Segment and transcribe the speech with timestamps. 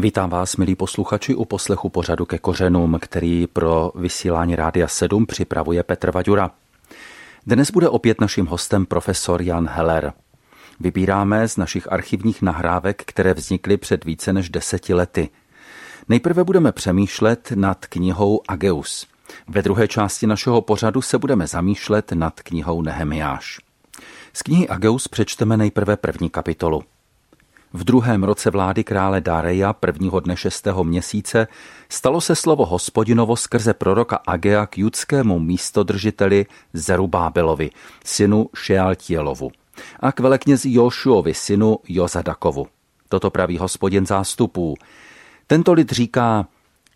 [0.00, 5.82] Vítám vás, milí posluchači, u poslechu pořadu ke kořenům, který pro vysílání Rádia 7 připravuje
[5.82, 6.50] Petr Vaďura.
[7.46, 10.12] Dnes bude opět naším hostem profesor Jan Heller.
[10.80, 15.28] Vybíráme z našich archivních nahrávek, které vznikly před více než deseti lety.
[16.08, 19.06] Nejprve budeme přemýšlet nad knihou Ageus.
[19.48, 23.58] Ve druhé části našeho pořadu se budeme zamýšlet nad knihou Nehemiáš.
[24.32, 26.82] Z knihy Ageus přečteme nejprve první kapitolu.
[27.72, 31.48] V druhém roce vlády krále Dareja, prvního dne šestého měsíce,
[31.88, 37.70] stalo se slovo hospodinovo skrze proroka Agea k judskému místodržiteli Zerubábelovi,
[38.04, 39.50] synu Šealtielovu,
[40.00, 42.66] a k veleknězi Jošuovi, synu Jozadakovu.
[43.08, 44.74] Toto praví hospodin zástupů.
[45.46, 46.46] Tento lid říká,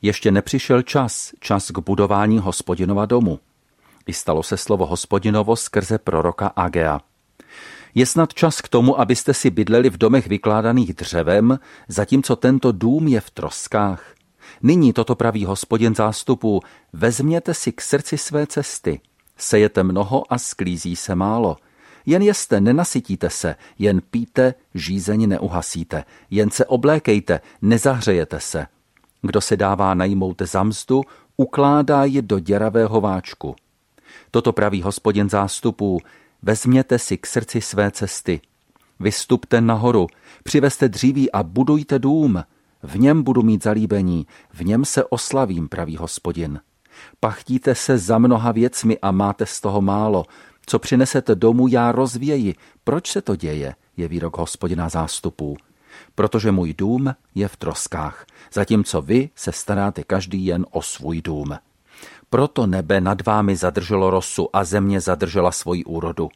[0.02, 3.38] ještě nepřišel čas, čas k budování hospodinova domu.
[4.06, 7.00] I stalo se slovo hospodinovo skrze proroka Agea.
[7.94, 11.58] Je snad čas k tomu, abyste si bydleli v domech vykládaných dřevem,
[11.88, 14.14] zatímco tento dům je v troskách.
[14.62, 16.60] Nyní toto praví hospodin zástupu,
[16.92, 19.00] vezměte si k srdci své cesty.
[19.36, 21.56] Sejete mnoho a sklízí se málo.
[22.06, 28.66] Jen jeste, nenasytíte se, jen píte, žízeň neuhasíte, jen se oblékejte, nezahřejete se.
[29.22, 31.02] Kdo se dává najmout za mzdu,
[31.36, 33.56] ukládá ji do děravého váčku.
[34.30, 36.00] Toto praví hospodin zástupů,
[36.46, 38.40] Vezměte si k srdci své cesty.
[39.00, 40.06] Vystupte nahoru,
[40.42, 42.44] přivezte dříví a budujte dům.
[42.82, 46.60] V něm budu mít zalíbení, v něm se oslavím, pravý hospodin.
[47.20, 50.24] Pachtíte se za mnoha věcmi a máte z toho málo.
[50.66, 52.54] Co přinesete domů, já rozvěji.
[52.84, 55.56] Proč se to děje, je výrok hospodina zástupů.
[56.14, 61.56] Protože můj dům je v troskách, zatímco vy se staráte každý jen o svůj dům.
[62.34, 66.28] Proto nebe nad vámi zadrželo rosu a země zadržela svoji úrodu.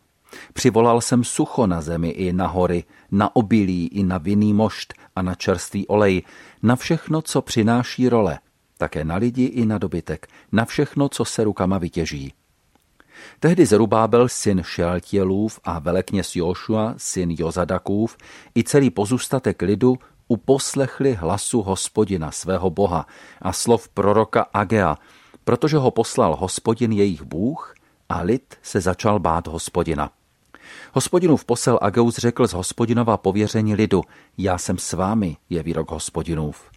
[0.53, 5.23] Přivolal jsem sucho na zemi i na hory, na obilí i na vinný mošt a
[5.23, 6.23] na čerstvý olej,
[6.63, 8.39] na všechno, co přináší role,
[8.77, 12.33] také na lidi i na dobytek, na všechno, co se rukama vytěží.
[13.41, 18.17] Tehdy Zerubábel, syn Šeltělův a velekněz Jošua, syn Jozadakův,
[18.57, 19.99] i celý pozůstatek lidu
[20.29, 23.07] uposlechli hlasu hospodina svého boha
[23.43, 24.97] a slov proroka Agea,
[25.49, 27.75] protože ho poslal hospodin jejich bůh
[28.09, 30.11] a lid se začal bát hospodina.
[30.93, 34.03] Hospodinův posel Ageus řekl z hospodinova pověření lidu,
[34.39, 36.71] já jsem s vámi, je výrok hospodinův.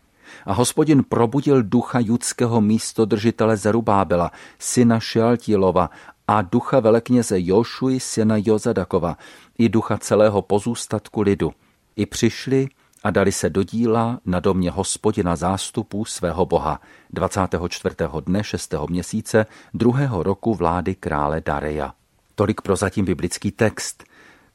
[0.46, 5.90] A hospodin probudil ducha judského místodržitele Zerubábela, syna Šealtílova
[6.28, 9.18] a ducha velekněze Jošuji, syna Jozadakova,
[9.58, 11.52] i ducha celého pozůstatku lidu.
[11.96, 12.68] I přišli
[13.04, 17.96] a dali se do díla na domě hospodina zástupů svého boha 24.
[18.26, 18.74] dne 6.
[18.90, 21.94] měsíce druhého roku vlády krále Dareja.
[22.36, 24.04] Tolik prozatím biblický text.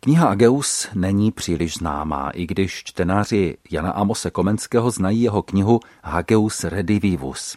[0.01, 6.65] Kniha Ageus není příliš známá, i když čtenáři Jana Amose Komenského znají jeho knihu Hageus
[6.65, 7.57] Redivivus.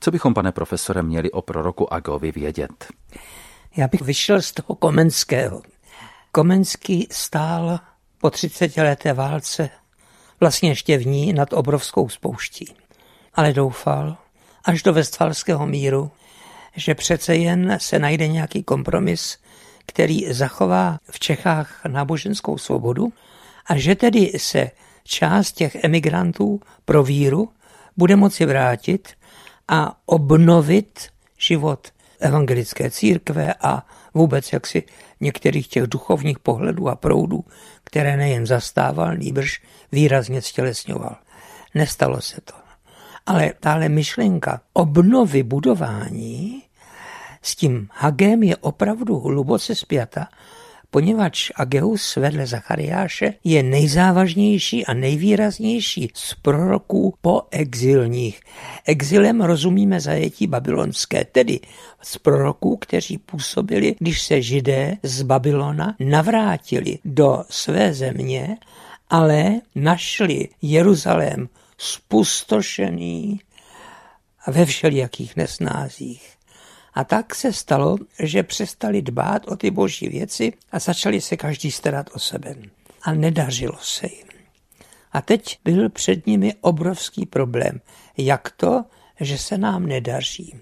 [0.00, 2.86] Co bychom, pane profesore, měli o proroku Agovi vědět?
[3.76, 5.62] Já bych vyšel z toho Komenského.
[6.32, 7.80] Komenský stál
[8.18, 9.70] po 30 leté válce
[10.40, 12.74] vlastně ještě v ní nad obrovskou spouští.
[13.34, 14.16] Ale doufal,
[14.64, 16.10] až do Westfalského míru,
[16.76, 19.38] že přece jen se najde nějaký kompromis,
[19.86, 23.12] který zachová v Čechách náboženskou svobodu
[23.66, 24.70] a že tedy se
[25.04, 27.48] část těch emigrantů pro víru
[27.96, 29.08] bude moci vrátit
[29.68, 31.08] a obnovit
[31.38, 31.88] život
[32.20, 34.82] evangelické církve a vůbec jaksi
[35.20, 37.44] některých těch duchovních pohledů a proudů,
[37.84, 41.16] které nejen zastával, nýbrž výrazně stělesňoval.
[41.74, 42.54] Nestalo se to.
[43.26, 46.62] Ale tahle myšlenka obnovy budování
[47.42, 50.28] s tím Hagem je opravdu hluboce spjata,
[50.90, 58.40] poněvadž Ageus vedle Zachariáše je nejzávažnější a nejvýraznější z proroků po exilních.
[58.84, 61.60] Exilem rozumíme zajetí babylonské, tedy
[62.02, 68.56] z proroků, kteří působili, když se židé z Babylona navrátili do své země,
[69.10, 73.40] ale našli Jeruzalém spustošený
[74.46, 76.39] ve všelijakých nesnázích.
[76.94, 81.70] A tak se stalo, že přestali dbát o ty boží věci a začali se každý
[81.70, 82.54] starat o sebe.
[83.02, 84.26] A nedařilo se jim.
[85.12, 87.80] A teď byl před nimi obrovský problém.
[88.16, 88.84] Jak to,
[89.20, 90.54] že se nám nedaří?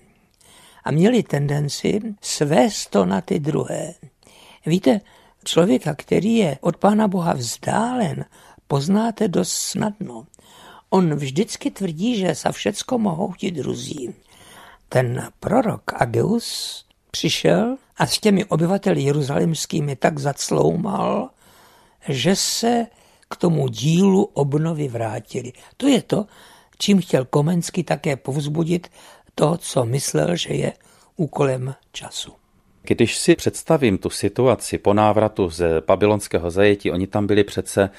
[0.85, 3.95] A měli tendenci svést to na ty druhé.
[4.67, 5.01] Víte,
[5.45, 8.25] člověka, který je od Pána Boha vzdálen,
[8.67, 10.27] poznáte dost snadno.
[10.91, 14.15] On vždycky tvrdí, že za všecko mohou ti druzí
[14.89, 21.31] ten prorok Ageus přišel a s těmi obyvateli jeruzalemskými tak zacloumal,
[22.09, 22.87] že se
[23.31, 25.53] k tomu dílu obnovy vrátili.
[25.77, 26.27] To je to,
[26.79, 28.91] čím chtěl Komenský také povzbudit
[29.35, 30.73] to, co myslel, že je
[31.17, 32.33] úkolem času.
[32.83, 37.91] Když si představím tu situaci po návratu z babylonského zajetí, oni tam byli přece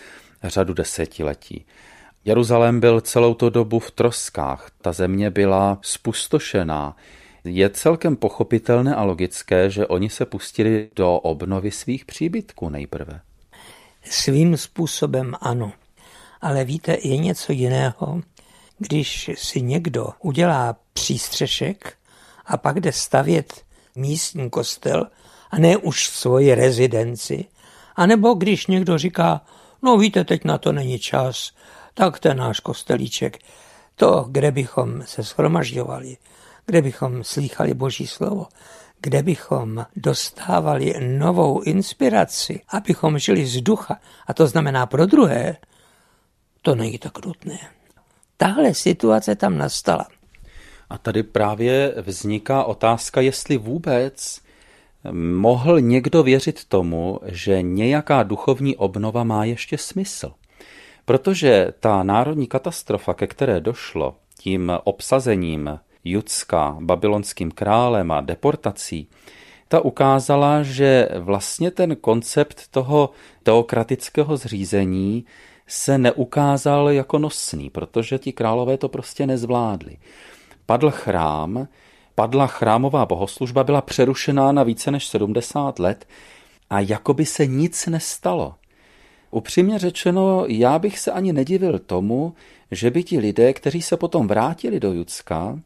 [0.44, 1.66] řadu desetiletí.
[2.30, 6.96] Jeruzalém byl celou tu dobu v troskách, ta země byla spustošená.
[7.44, 13.22] Je celkem pochopitelné a logické, že oni se pustili do obnovy svých příbytků nejprve.
[14.04, 15.72] Svým způsobem ano.
[16.42, 18.22] Ale víte, je něco jiného,
[18.78, 21.94] když si někdo udělá přístřešek
[22.46, 23.62] a pak jde stavět
[23.96, 25.08] místní kostel
[25.52, 27.46] a ne už svoji rezidenci,
[27.96, 29.42] anebo když někdo říká,
[29.82, 31.52] no víte, teď na to není čas,
[31.94, 33.38] tak ten náš kostelíček,
[33.96, 36.18] to, kde bychom se schromažďovali,
[36.66, 38.48] kde bychom slýchali Boží slovo,
[39.02, 45.58] kde bychom dostávali novou inspiraci, abychom žili z ducha, a to znamená pro druhé,
[46.62, 47.60] to není tak nutné.
[48.38, 50.08] Tahle situace tam nastala.
[50.90, 54.42] A tady právě vzniká otázka, jestli vůbec
[55.12, 60.32] mohl někdo věřit tomu, že nějaká duchovní obnova má ještě smysl.
[61.10, 69.10] Protože ta národní katastrofa, ke které došlo tím obsazením Judska babylonským králem a deportací,
[69.68, 73.10] ta ukázala, že vlastně ten koncept toho
[73.44, 75.26] teokratického zřízení
[75.68, 79.98] se neukázal jako nosný, protože ti králové to prostě nezvládli.
[80.66, 81.68] Padl chrám,
[82.16, 86.08] padla chrámová bohoslužba, byla přerušená na více než 70 let
[86.70, 88.56] a jako by se nic nestalo.
[89.32, 92.34] Upřímně řečeno, já bych se ani nedivil tomu,
[92.72, 95.60] že by ti lidé, kteří se potom vrátili do Judska,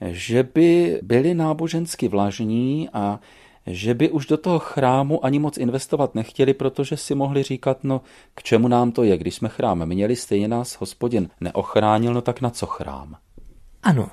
[0.00, 3.20] že by byli nábožensky vlažní a
[3.66, 8.00] že by už do toho chrámu ani moc investovat nechtěli, protože si mohli říkat, no
[8.34, 12.40] k čemu nám to je, když jsme chrám měli, stejně nás hospodin neochránil, no tak
[12.40, 13.16] na co chrám?
[13.82, 14.10] Ano,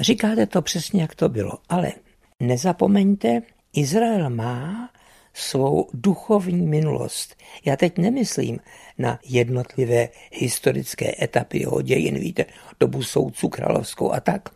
[0.00, 1.92] říkáte to přesně, jak to bylo, ale
[2.40, 3.42] nezapomeňte,
[3.72, 4.90] Izrael má
[5.36, 7.36] svou duchovní minulost.
[7.64, 8.60] Já teď nemyslím
[8.98, 12.44] na jednotlivé historické etapy jeho dějin, víte,
[12.80, 14.48] dobu soudců královskou a tak.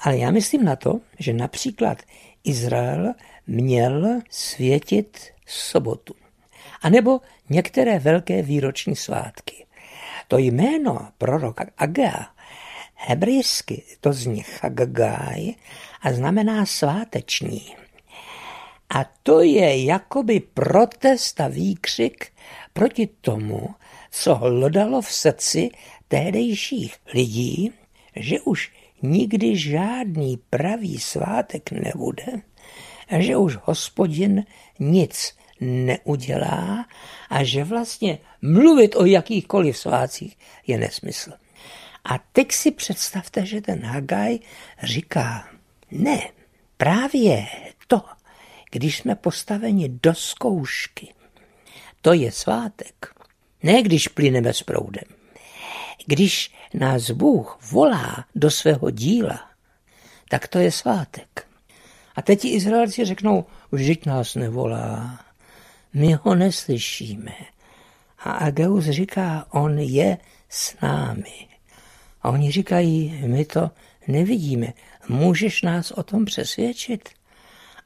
[0.00, 1.98] Ale já myslím na to, že například
[2.44, 3.14] Izrael
[3.46, 6.14] měl světit sobotu.
[6.82, 7.20] A nebo
[7.50, 9.66] některé velké výroční svátky.
[10.28, 12.26] To jméno proroka Agea
[12.94, 15.54] hebrejsky to zní Chagagai
[16.02, 17.76] a znamená sváteční.
[18.94, 22.32] A to je jakoby protest a výkřik
[22.72, 23.68] proti tomu,
[24.10, 25.70] co hlodalo v srdci
[26.08, 27.72] tehdejších lidí,
[28.16, 28.72] že už
[29.02, 32.42] nikdy žádný pravý svátek nebude
[33.18, 34.44] že už hospodin
[34.78, 36.86] nic neudělá
[37.30, 41.32] a že vlastně mluvit o jakýchkoliv svácích je nesmysl.
[42.04, 44.38] A teď si představte, že ten Hagaj
[44.82, 45.48] říká,
[45.90, 46.28] ne,
[46.76, 47.46] právě
[48.72, 51.14] když jsme postaveni do zkoušky,
[52.02, 53.14] to je svátek.
[53.62, 55.04] Ne když plyneme s proudem.
[56.06, 59.50] Když nás Bůh volá do svého díla,
[60.28, 61.46] tak to je svátek.
[62.14, 65.20] A teď Izraelci řeknou, vždyť nás nevolá,
[65.94, 67.32] my ho neslyšíme.
[68.18, 70.18] A Ageus říká, on je
[70.48, 71.48] s námi.
[72.22, 73.70] A oni říkají, my to
[74.08, 74.72] nevidíme,
[75.08, 77.08] můžeš nás o tom přesvědčit?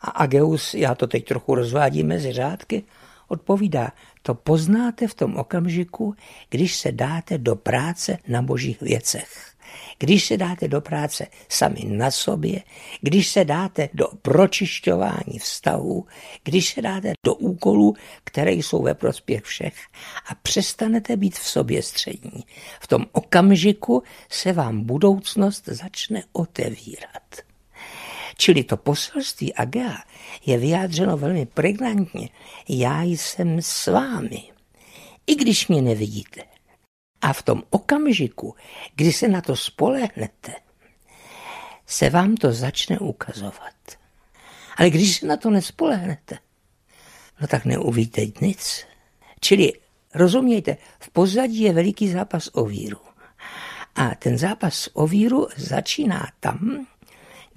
[0.06, 2.84] A Ageus, já to teď trochu rozvádím mezi řádky,
[3.28, 6.14] odpovídá, to poznáte v tom okamžiku,
[6.50, 9.52] když se dáte do práce na božích věcech.
[9.98, 12.62] Když se dáte do práce sami na sobě,
[13.00, 16.06] když se dáte do pročišťování vztahů,
[16.44, 17.94] když se dáte do úkolů,
[18.25, 19.75] které jsou ve prospěch všech
[20.30, 22.44] a přestanete být v sobě střední.
[22.80, 27.45] V tom okamžiku se vám budoucnost začne otevírat.
[28.38, 29.97] Čili to poselství Agea
[30.47, 32.28] je vyjádřeno velmi pregnantně.
[32.69, 34.43] Já jsem s vámi,
[35.26, 36.43] i když mě nevidíte.
[37.21, 38.55] A v tom okamžiku,
[38.95, 40.55] kdy se na to spolehnete,
[41.87, 43.75] se vám to začne ukazovat.
[44.76, 46.38] Ale když se na to nespolehnete,
[47.40, 48.87] no tak neuvíte nic.
[49.40, 49.73] Čili
[50.14, 53.00] rozumějte, v pozadí je veliký zápas o víru.
[53.95, 56.87] A ten zápas o víru začíná tam,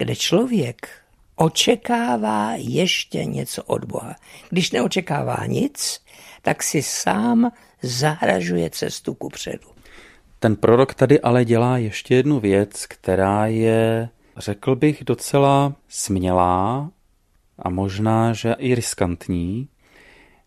[0.00, 0.88] kde člověk
[1.36, 4.16] očekává ještě něco od Boha.
[4.50, 6.00] Když neočekává nic,
[6.42, 7.52] tak si sám
[7.82, 9.68] zahražuje cestu ku předu.
[10.38, 16.90] Ten prorok tady ale dělá ještě jednu věc, která je, řekl bych, docela smělá
[17.58, 19.68] a možná, že i riskantní,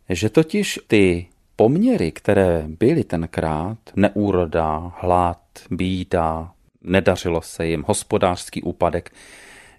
[0.10, 6.52] že totiž ty poměry, které byly tenkrát, neúroda, hlad, bída,
[6.84, 9.12] nedařilo se jim, hospodářský úpadek,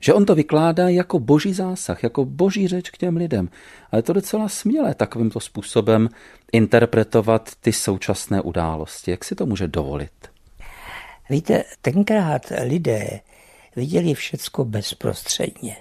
[0.01, 3.49] že on to vykládá jako boží zásah, jako boží řeč k těm lidem.
[3.91, 6.09] Ale je to docela smělé takovýmto způsobem
[6.53, 9.11] interpretovat ty současné události.
[9.11, 10.11] Jak si to může dovolit?
[11.31, 13.21] Víte, tenkrát lidé
[13.77, 15.77] viděli všecko bezprostředně.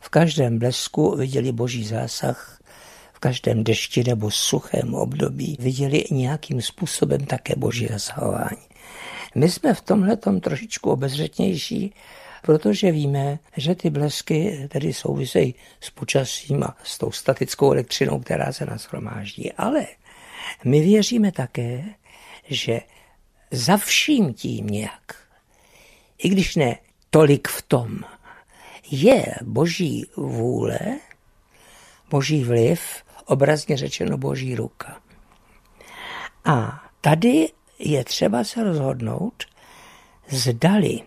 [0.00, 2.60] V každém blesku viděli boží zásah,
[3.12, 8.68] v každém dešti nebo suchém období viděli nějakým způsobem také boží zasahování.
[9.34, 11.94] My jsme v tomhle trošičku obezřetnější,
[12.42, 18.52] protože víme, že ty blesky tedy souvisejí s počasím a s tou statickou elektřinou, která
[18.52, 19.52] se nás hromáždí.
[19.52, 19.86] Ale
[20.64, 21.84] my věříme také,
[22.48, 22.80] že
[23.50, 25.16] za vším tím nějak,
[26.18, 26.78] i když ne
[27.10, 28.00] tolik v tom,
[28.90, 30.78] je boží vůle,
[32.10, 32.80] boží vliv,
[33.24, 35.00] obrazně řečeno boží ruka.
[36.44, 39.44] A tady je třeba se rozhodnout,
[40.28, 41.00] zdali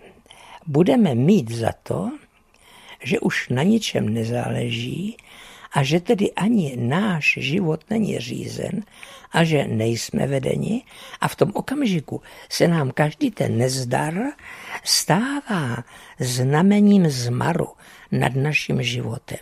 [0.68, 2.12] budeme mít za to,
[3.04, 5.18] že už na ničem nezáleží
[5.72, 8.84] a že tedy ani náš život není řízen
[9.32, 10.84] a že nejsme vedeni
[11.22, 14.14] a v tom okamžiku se nám každý ten nezdar
[14.84, 15.84] stává
[16.20, 17.68] znamením zmaru
[18.12, 19.40] nad naším životem.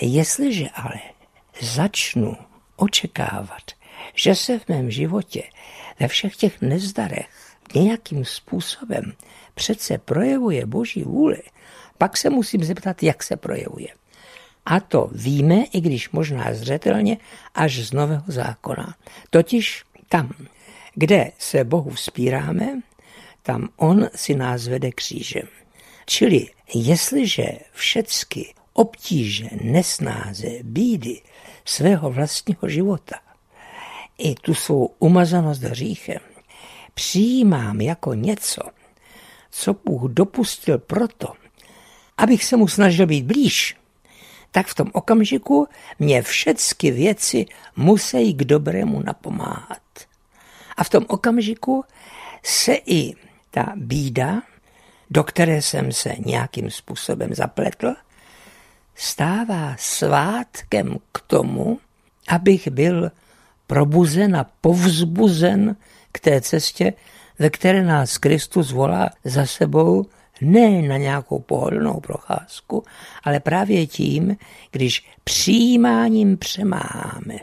[0.00, 1.00] Jestliže ale
[1.60, 2.36] začnu
[2.76, 3.62] očekávat,
[4.14, 5.42] že se v mém životě
[6.00, 7.28] ve všech těch nezdarech
[7.74, 9.12] nějakým způsobem
[9.54, 11.42] přece projevuje Boží vůli,
[11.98, 13.88] pak se musím zeptat, jak se projevuje.
[14.66, 17.18] A to víme, i když možná zřetelně,
[17.54, 18.94] až z Nového zákona.
[19.30, 20.30] Totiž tam,
[20.94, 22.80] kde se Bohu vzpíráme,
[23.42, 25.48] tam On si nás vede křížem.
[26.06, 31.20] Čili jestliže všecky obtíže, nesnáze, bídy
[31.64, 33.16] svého vlastního života
[34.18, 36.20] i tu svou umazanost hříchem
[36.94, 38.60] přijímám jako něco,
[39.50, 41.32] co Bůh dopustil proto,
[42.16, 43.76] abych se mu snažil být blíž,
[44.50, 45.68] tak v tom okamžiku
[45.98, 47.46] mě všechny věci
[47.76, 49.82] musí k dobrému napomáhat.
[50.76, 51.84] A v tom okamžiku
[52.42, 53.14] se i
[53.50, 54.42] ta bída,
[55.10, 57.94] do které jsem se nějakým způsobem zapletl,
[58.94, 61.78] stává svátkem k tomu,
[62.28, 63.10] abych byl
[63.66, 65.76] probuzen a povzbuzen
[66.12, 66.92] k té cestě,
[67.38, 70.06] ve které nás Kristus volá za sebou
[70.40, 72.84] ne na nějakou pohodlnou procházku,
[73.24, 74.36] ale právě tím,
[74.70, 77.34] když přijímáním přemáháme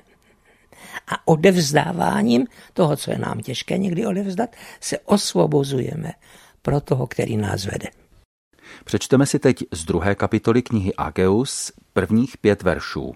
[1.07, 4.49] a odevzdáváním toho, co je nám těžké někdy odevzdat,
[4.79, 6.11] se osvobozujeme
[6.61, 7.87] pro toho, který nás vede.
[8.85, 13.13] Přečteme si teď z druhé kapitoly knihy Ageus prvních pět veršů.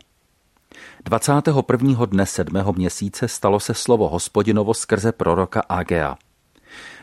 [1.08, 2.06] 21.
[2.06, 6.18] dne sedmého měsíce stalo se slovo hospodinovo skrze proroka Agea.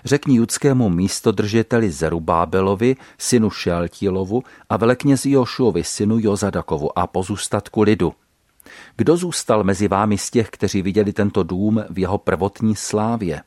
[0.05, 8.13] Řekni judskému místodržiteli Zerubábelovi, synu Šeltílovu a veleknězi Jošuovi, synu Jozadakovu a pozůstatku lidu.
[8.97, 13.43] Kdo zůstal mezi vámi z těch, kteří viděli tento dům v jeho prvotní slávě?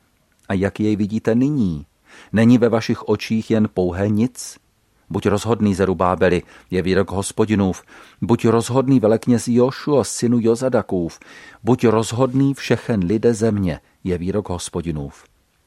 [0.48, 1.86] A jak jej vidíte nyní?
[2.32, 4.56] Není ve vašich očích jen pouhé nic?
[5.10, 7.82] Buď rozhodný Zerubábeli, je výrok hospodinův,
[8.20, 11.18] buď rozhodný velekněz Jošua, synu Jozadakův,
[11.62, 15.24] buď rozhodný všechen lidé země, je výrok hospodinův.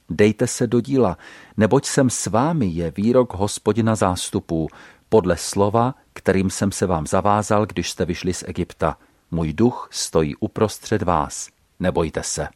[0.10, 1.18] Dejte se do díla,
[1.58, 4.68] neboť jsem s vámi, je výrok hospodina zástupů,
[5.10, 8.98] podle slova, kterým jsem se vám zavázal, když jste vyšli z Egypta.
[9.32, 11.50] Můj duch stojí uprostřed vás.
[11.80, 12.48] Nebojte se.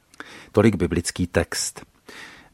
[0.51, 1.85] Tolik biblický text.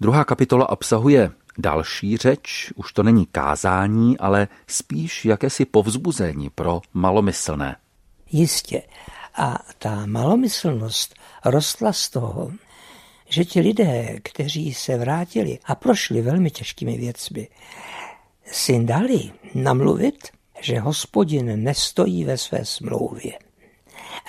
[0.02, 7.75] Druhá kapitola obsahuje další řeč, už to není kázání, ale spíš jakési povzbuzení pro malomyslné.
[8.31, 8.81] Jistě.
[9.36, 11.15] A ta malomyslnost
[11.46, 12.51] rostla z toho,
[13.29, 17.48] že ti lidé, kteří se vrátili a prošli velmi těžkými věcmi,
[18.46, 20.27] si dali namluvit,
[20.62, 23.39] že hospodin nestojí ve své smlouvě.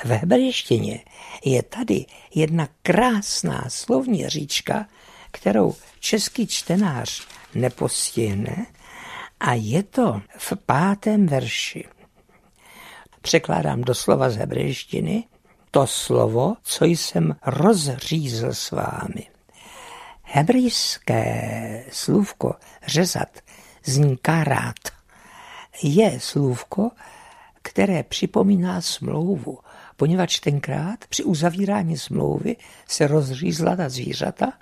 [0.05, 1.05] V hebrejštině
[1.45, 4.87] je tady jedna krásná slovní říčka,
[5.31, 8.67] kterou český čtenář nepostihne
[9.41, 11.85] a je to v pátém verši.
[13.21, 15.25] Překládám doslova z hebrejštiny
[15.71, 19.27] to slovo, co jsem rozřízl s vámi.
[20.23, 22.55] Hebrejské slůvko
[22.87, 23.29] řezat
[23.85, 24.79] zní karát
[25.83, 26.91] je slůvko,
[27.63, 29.59] které připomíná smlouvu,
[29.97, 32.57] poněvadž tenkrát při uzavírání smlouvy
[32.89, 34.53] se rozřízla ta zvířata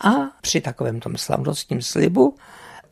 [0.00, 0.10] a
[0.40, 2.36] při takovém tom slavnostním slibu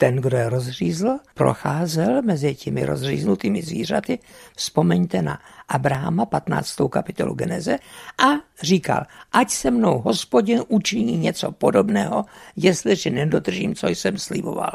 [0.03, 4.19] ten, kdo je rozřízl, procházel mezi těmi rozříznutými zvířaty,
[4.57, 6.77] vzpomeňte na Abrahama, 15.
[6.91, 7.79] kapitolu Geneze,
[8.19, 8.27] a
[8.63, 12.25] říkal, ať se mnou hospodin učiní něco podobného,
[12.57, 14.73] jestliže nedodržím, co jsem sliboval.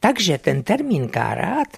[0.00, 1.68] Takže ten termín kárát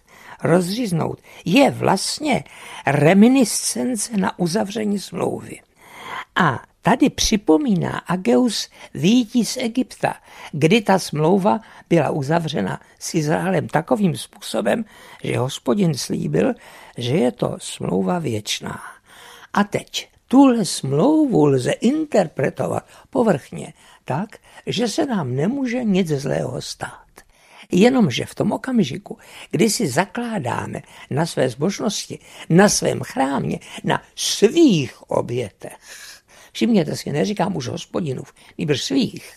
[0.43, 2.45] rozříznout je vlastně
[2.87, 5.61] reminiscence na uzavření smlouvy.
[6.37, 10.15] A tady připomíná Ageus výjití z Egypta,
[10.53, 14.85] kdy ta smlouva byla uzavřena s Izraelem takovým způsobem,
[15.25, 16.55] že hospodin slíbil,
[16.99, 18.81] že je to smlouva věčná.
[19.53, 23.73] A teď tuhle smlouvu lze interpretovat povrchně
[24.05, 24.37] tak,
[24.67, 27.03] že se nám nemůže nic zlého stát.
[27.73, 29.19] Jenomže v tom okamžiku,
[29.51, 35.79] kdy si zakládáme na své zbožnosti, na svém chrámě, na svých obětech,
[36.53, 39.33] všimněte si, neříkám už hospodinův, nýbrž svých,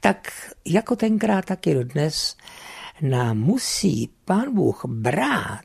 [0.00, 0.32] tak
[0.64, 2.36] jako tenkrát, tak i dnes
[3.00, 5.64] nám musí pán Bůh brát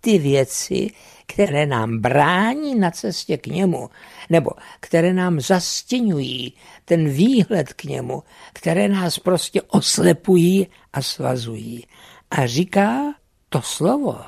[0.00, 0.90] ty věci,
[1.26, 3.90] které nám brání na cestě k němu,
[4.30, 4.50] nebo
[4.80, 8.22] které nám zastěňují ten výhled k němu,
[8.52, 11.86] které nás prostě oslepují a svazují.
[12.30, 13.14] A říká
[13.48, 14.18] to slovo,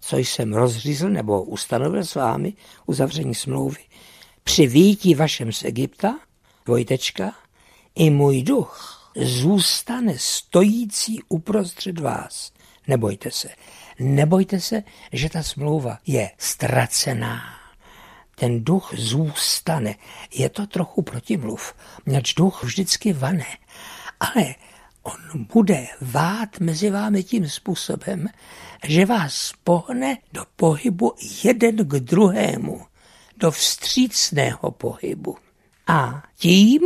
[0.00, 2.52] co jsem rozřízl nebo ustanovil s vámi,
[2.86, 3.80] uzavření smlouvy,
[4.44, 6.18] při výjití vašem z Egypta,
[6.66, 7.34] dvojtečka,
[7.94, 12.52] i můj duch zůstane stojící uprostřed vás.
[12.86, 13.48] Nebojte se.
[13.98, 17.40] Nebojte se, že ta smlouva je ztracená.
[18.34, 19.94] Ten duch zůstane.
[20.34, 21.74] Je to trochu protimluv,
[22.06, 23.46] měč duch vždycky vane.
[24.20, 24.54] Ale
[25.02, 28.28] on bude vát mezi vámi tím způsobem,
[28.84, 31.14] že vás pohne do pohybu
[31.44, 32.86] jeden k druhému,
[33.38, 35.36] do vstřícného pohybu.
[35.86, 36.82] A tím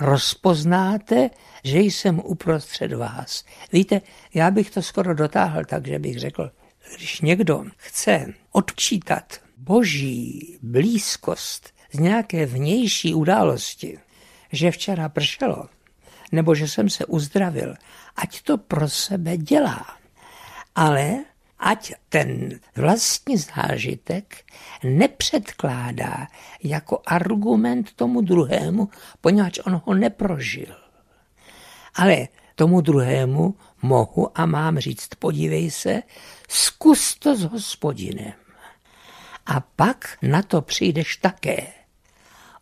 [0.00, 1.30] rozpoznáte,
[1.64, 3.44] že jsem uprostřed vás.
[3.72, 4.00] Víte,
[4.34, 6.50] já bych to skoro dotáhl tak, že bych řekl,
[6.96, 13.98] když někdo chce odčítat boží blízkost z nějaké vnější události,
[14.52, 15.68] že včera pršelo,
[16.32, 17.74] nebo že jsem se uzdravil,
[18.16, 19.86] ať to pro sebe dělá.
[20.74, 21.24] Ale
[21.64, 24.44] ať ten vlastní zážitek
[24.84, 26.26] nepředkládá
[26.62, 28.88] jako argument tomu druhému,
[29.20, 30.76] poněvadž on ho neprožil.
[31.94, 36.02] Ale tomu druhému mohu a mám říct, podívej se,
[36.48, 38.32] zkus to s hospodinem.
[39.46, 41.66] A pak na to přijdeš také.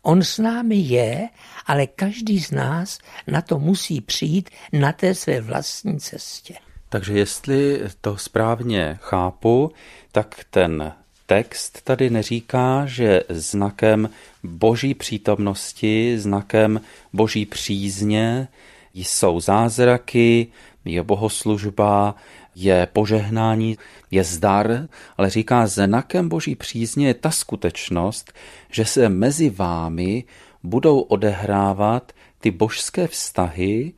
[0.01, 1.29] On s námi je,
[1.65, 6.55] ale každý z nás na to musí přijít na té své vlastní cestě.
[6.93, 9.71] Takže jestli to správně chápu,
[10.11, 10.93] tak ten
[11.25, 14.09] text tady neříká, že znakem
[14.43, 16.81] boží přítomnosti, znakem
[17.13, 18.47] boží přízně
[18.93, 20.47] jsou zázraky,
[20.85, 22.15] je bohoslužba,
[22.55, 23.77] je požehnání,
[24.11, 28.33] je zdar, ale říká, znakem boží přízně je ta skutečnost,
[28.71, 30.23] že se mezi vámi
[30.63, 33.93] budou odehrávat ty božské vztahy,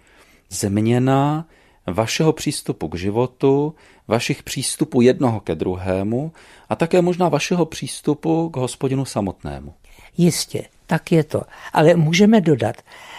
[0.49, 1.45] změna
[1.87, 3.75] vašeho přístupu k životu,
[4.07, 6.31] vašich přístupů jednoho ke druhému
[6.69, 9.73] a také možná vašeho přístupu k hospodinu samotnému.
[10.17, 11.41] Jistě, tak je to.
[11.73, 12.75] Ale můžeme dodat,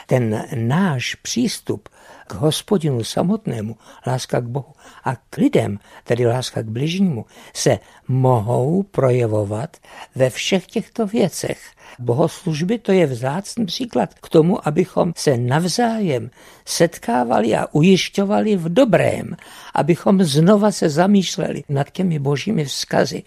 [0.06, 1.88] ten náš přístup
[2.26, 3.76] k hospodinu samotnému,
[4.06, 4.72] láska k Bohu
[5.04, 9.76] a k lidem, tedy láska k bližnímu, se mohou projevovat
[10.14, 11.75] ve všech těchto věcech.
[11.98, 16.30] Bohoslužby to je vzácný příklad k tomu, abychom se navzájem
[16.64, 19.36] setkávali a ujišťovali v dobrém,
[19.74, 23.22] abychom znova se zamýšleli nad těmi božími vzkazy.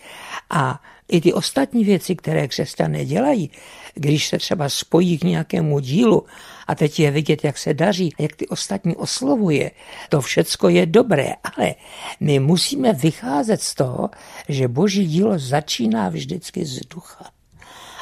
[0.49, 3.51] A i ty ostatní věci, které křesťané dělají,
[3.93, 6.25] když se třeba spojí k nějakému dílu
[6.67, 9.71] a teď je vidět, jak se daří, jak ty ostatní oslovuje,
[10.09, 11.75] to všecko je dobré, ale
[12.19, 14.09] my musíme vycházet z toho,
[14.49, 17.38] že boží dílo začíná vždycky z ducha.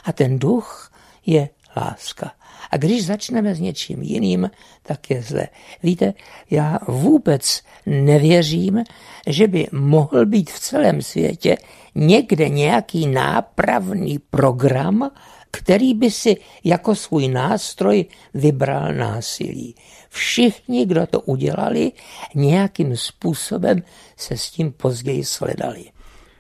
[0.08, 0.92] A ten duch
[1.26, 2.32] je láska.
[2.72, 4.50] A když začneme s něčím jiným,
[4.84, 5.48] tak je zle.
[5.84, 6.14] Víte,
[6.52, 8.84] já vůbec nevěřím,
[9.28, 11.58] že by mohl být v celém světě
[11.96, 15.12] někde nějaký nápravný program,
[15.52, 19.76] který by si jako svůj nástroj vybral násilí.
[20.10, 21.92] Všichni, kdo to udělali,
[22.36, 23.84] nějakým způsobem
[24.18, 25.86] se s tím později sledali.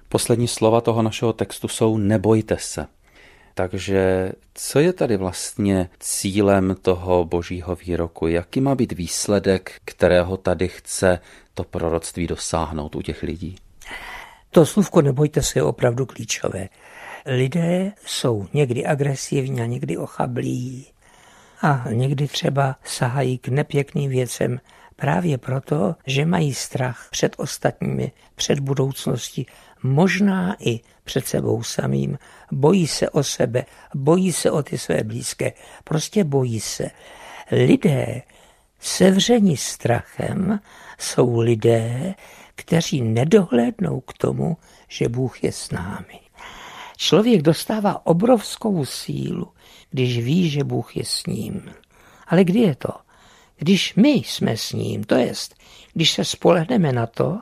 [0.09, 2.87] Poslední slova toho našeho textu jsou nebojte se.
[3.57, 8.27] Takže co je tady vlastně cílem toho božího výroku?
[8.27, 11.19] Jaký má být výsledek, kterého tady chce
[11.53, 13.55] to proroctví dosáhnout u těch lidí?
[14.51, 16.69] To slůvko nebojte se je opravdu klíčové.
[17.25, 20.87] Lidé jsou někdy agresivní a někdy ochablí.
[21.61, 24.59] A někdy třeba sahají k nepěkným věcem
[24.97, 29.45] právě proto, že mají strach před ostatními, před budoucností,
[29.83, 32.17] možná i před sebou samým.
[32.51, 36.89] Bojí se o sebe, bojí se o ty své blízké, prostě bojí se.
[37.51, 38.21] Lidé
[38.79, 40.59] sevření strachem
[40.99, 42.15] jsou lidé,
[42.55, 44.57] kteří nedohlédnou k tomu,
[44.87, 46.19] že Bůh je s námi.
[46.97, 49.47] Člověk dostává obrovskou sílu,
[49.89, 51.71] když ví, že Bůh je s ním.
[52.27, 53.06] Ale kdy je to?
[53.57, 55.55] Když my jsme s ním, to jest,
[55.93, 57.39] když se spolehneme na to,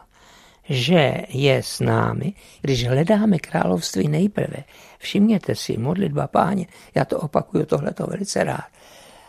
[0.69, 4.63] že je s námi, když hledáme království nejprve.
[4.99, 8.65] Všimněte si, modlitba páně, já to opakuju tohleto velice rád.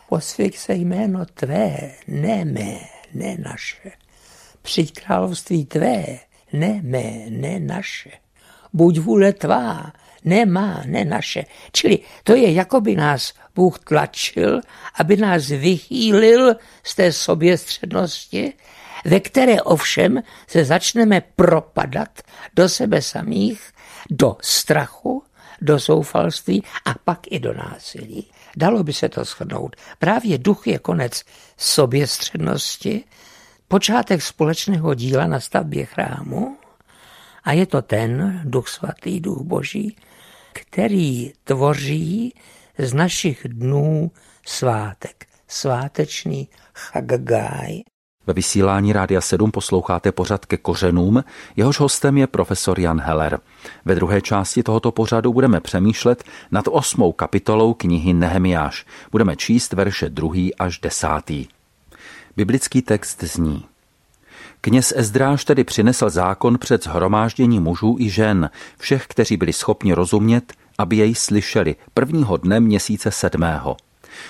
[0.08, 2.78] Posvěk se jméno tvé, ne mé,
[3.14, 3.92] ne naše.
[4.62, 6.04] Přijď království tvé,
[6.52, 8.10] ne mé, ne naše.
[8.72, 9.92] Buď vůle tvá,
[10.24, 11.44] ne má, ne naše.
[11.72, 14.60] Čili to je, jako by nás Bůh tlačil,
[14.98, 18.52] aby nás vychýlil z té soběstřednosti,
[19.04, 22.08] ve které ovšem se začneme propadat
[22.56, 23.60] do sebe samých,
[24.10, 25.22] do strachu,
[25.60, 28.30] do zoufalství a pak i do násilí.
[28.56, 29.76] Dalo by se to shrnout.
[29.98, 31.22] Právě duch je konec
[31.56, 33.04] soběstřednosti,
[33.68, 36.56] počátek společného díla na stavbě chrámu
[37.44, 39.96] a je to ten duch svatý, duch boží,
[40.52, 42.34] který tvoří
[42.78, 44.10] z našich dnů
[44.46, 47.82] svátek, svátečný chagagáj.
[48.26, 51.24] Ve vysílání Rádia 7 posloucháte pořad ke kořenům,
[51.56, 53.38] jehož hostem je profesor Jan Heller.
[53.84, 58.86] Ve druhé části tohoto pořadu budeme přemýšlet nad osmou kapitolou knihy Nehemiáš.
[59.10, 61.46] Budeme číst verše druhý až desátý.
[62.36, 63.64] Biblický text zní.
[64.60, 70.52] Kněz Ezdráž tedy přinesl zákon před zhromáždění mužů i žen, všech, kteří byli schopni rozumět,
[70.78, 73.76] aby jej slyšeli prvního dne měsíce sedmého.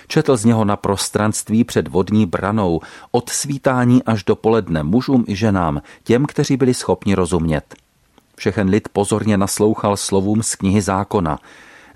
[0.09, 2.80] Četl z něho na prostranství před vodní branou,
[3.11, 7.74] od svítání až do poledne mužům i ženám, těm, kteří byli schopni rozumět.
[8.37, 11.38] Všechen lid pozorně naslouchal slovům z knihy zákona.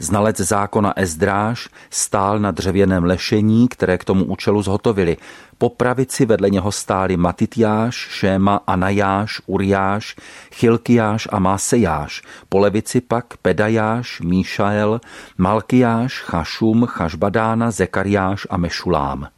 [0.02, 5.16] Znalec zákona Ezdráž stál na dřevěném lešení, které k tomu účelu zhotovili.
[5.58, 10.16] Po pravici vedle něho stáli Matitiáš, Šéma, Anajáš, Uriáš,
[10.54, 12.22] Chilkiáš a Másejáš.
[12.48, 15.00] Po levici pak Pedajáš, Míšael,
[15.38, 19.28] Malkiáš, Chašum, Chašbadána, Zekariáš a Mešulám.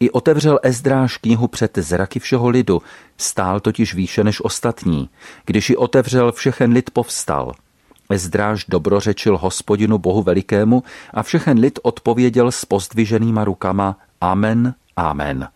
[0.00, 2.82] I otevřel Ezdráš knihu před zraky všeho lidu,
[3.16, 5.10] stál totiž výše než ostatní.
[5.46, 7.52] Když ji otevřel, všechen lid povstal–
[8.10, 10.82] Ezdráž dobrořečil hospodinu Bohu velikému
[11.14, 15.48] a všechen lid odpověděl s pozdviženýma rukama Amen, Amen.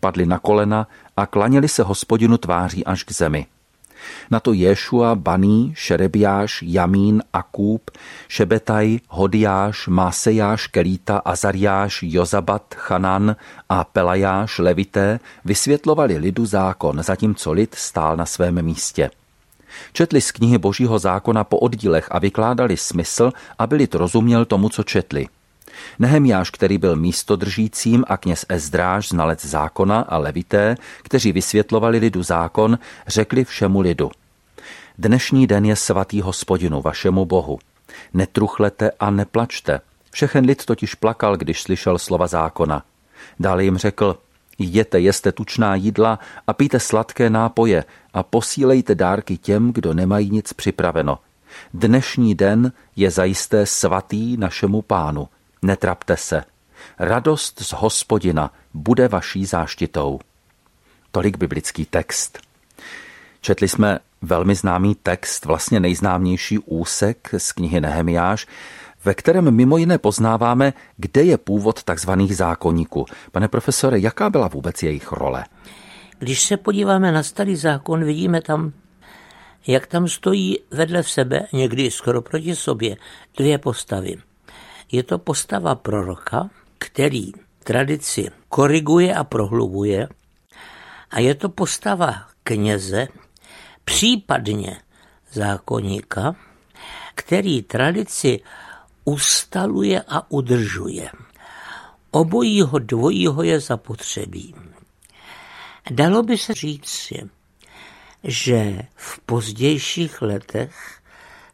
[0.00, 3.46] Padli na kolena a klaněli se hospodinu tváří až k zemi.
[4.30, 7.90] Na to Ješua, Baní, Šerebiáš, Jamín, Akůb,
[8.28, 13.36] Šebetaj, Hodiáš, Másejáš, Kelíta, Azariáš, Jozabat, Chanan
[13.68, 19.10] a Pelajáš, Levité, vysvětlovali lidu zákon, zatímco lid stál na svém místě.
[19.92, 24.82] Četli z knihy Božího zákona po oddílech a vykládali smysl, aby lid rozuměl tomu, co
[24.82, 25.26] četli.
[25.98, 32.78] Nehemiáš, který byl místodržícím a kněz Ezdráž, znalec zákona a levité, kteří vysvětlovali lidu zákon,
[33.06, 34.10] řekli všemu lidu.
[34.98, 37.58] Dnešní den je svatý hospodinu, vašemu bohu.
[38.14, 39.80] Netruchlete a neplačte.
[40.10, 42.82] Všechen lid totiž plakal, když slyšel slova zákona.
[43.40, 44.18] Dále jim řekl,
[44.58, 50.52] jděte, jeste tučná jídla a pijte sladké nápoje a posílejte dárky těm, kdo nemají nic
[50.52, 51.18] připraveno.
[51.74, 55.28] Dnešní den je zajisté svatý našemu pánu.
[55.62, 56.44] Netrapte se.
[56.98, 60.20] Radost z hospodina bude vaší záštitou.
[61.10, 62.38] Tolik biblický text.
[63.40, 68.46] Četli jsme velmi známý text, vlastně nejznámější úsek z knihy Nehemiáš,
[69.04, 73.06] ve kterém mimo jiné poznáváme, kde je původ takzvaných zákonníků.
[73.32, 75.44] Pane profesore, jaká byla vůbec jejich role?
[76.18, 78.72] Když se podíváme na starý zákon, vidíme tam,
[79.66, 82.96] jak tam stojí vedle sebe, někdy skoro proti sobě,
[83.36, 84.16] dvě postavy.
[84.92, 87.32] Je to postava proroka, který
[87.64, 90.08] tradici koriguje a prohlubuje,
[91.10, 93.08] a je to postava kněze,
[93.84, 94.76] případně
[95.32, 96.36] zákonníka,
[97.14, 98.40] který tradici
[99.08, 101.10] ustaluje a udržuje.
[102.10, 104.54] Obojího dvojího je zapotřebí.
[105.90, 107.28] Dalo by se říci,
[108.24, 111.00] že v pozdějších letech,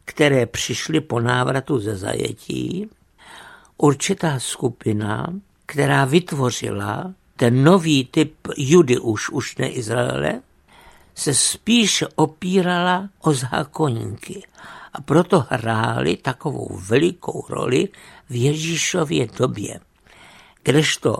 [0.05, 2.89] které přišly po návratu ze zajetí,
[3.77, 5.27] určitá skupina,
[5.65, 10.41] která vytvořila ten nový typ Judy už, už ne Izraele,
[11.15, 14.43] se spíš opírala o zákonníky
[14.95, 17.89] a proto hráli takovou velikou roli
[18.29, 19.79] v Ježíšově době,
[20.63, 21.17] Kdežto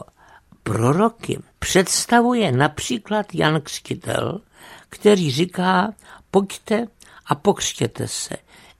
[0.64, 4.42] proroky představuje například Jan Křtitel,
[4.90, 5.94] který říká,
[6.32, 6.88] pojďte
[7.26, 8.36] a pokřtěte se.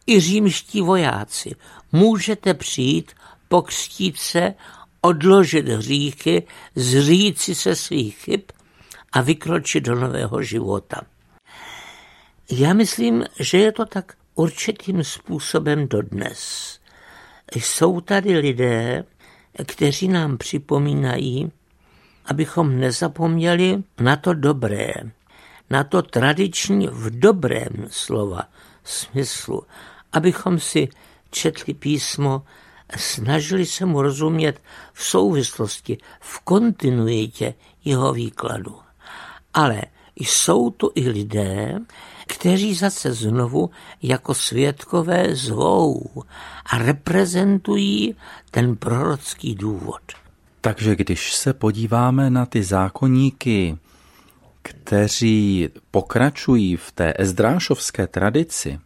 [0.08, 1.56] I římští vojáci,
[1.92, 3.12] můžete přijít,
[3.48, 4.54] pokřtít se,
[5.02, 8.42] odložit hříchy, zříci se svých chyb
[9.12, 11.02] a vykročit do nového života.
[12.52, 16.80] Já myslím, že je to tak určitým způsobem dodnes.
[17.56, 19.04] Jsou tady lidé,
[19.66, 21.52] kteří nám připomínají,
[22.26, 24.94] abychom nezapomněli na to dobré,
[25.70, 28.44] na to tradiční v dobrém slova
[28.84, 29.64] smyslu,
[30.14, 30.90] abychom si
[31.32, 32.42] četli písmo,
[32.98, 34.62] snažili se mu rozumět
[34.94, 37.54] v souvislosti, v kontinuitě
[37.86, 38.80] jeho výkladu.
[39.54, 39.82] Ale
[40.16, 41.80] jsou tu i lidé,
[42.28, 43.70] kteří zase znovu
[44.02, 46.24] jako svědkové zvou
[46.66, 48.16] a reprezentují
[48.52, 50.02] ten prorocký důvod.
[50.62, 53.78] Takže když se podíváme na ty zákonníky,
[54.62, 58.80] kteří pokračují v té ezdrášovské tradici,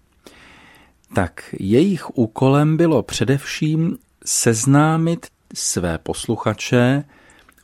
[1.13, 7.03] tak jejich úkolem bylo především seznámit své posluchače